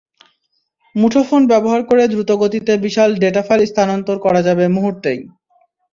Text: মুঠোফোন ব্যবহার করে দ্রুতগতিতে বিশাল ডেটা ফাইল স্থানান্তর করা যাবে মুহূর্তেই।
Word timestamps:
মুঠোফোন 0.95 1.41
ব্যবহার 1.47 1.81
করে 1.83 2.03
দ্রুতগতিতে 2.07 2.73
বিশাল 2.85 3.09
ডেটা 3.15 3.41
ফাইল 3.47 3.61
স্থানান্তর 3.71 4.17
করা 4.25 4.41
যাবে 4.47 4.65
মুহূর্তেই। 4.67 5.19